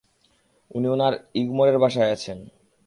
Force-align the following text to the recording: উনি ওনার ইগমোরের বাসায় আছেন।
উনি 0.71 0.87
ওনার 0.87 1.13
ইগমোরের 1.35 1.77
বাসায় 1.79 2.11
আছেন। 2.11 2.37